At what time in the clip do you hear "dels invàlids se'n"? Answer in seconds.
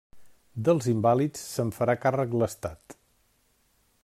0.69-1.75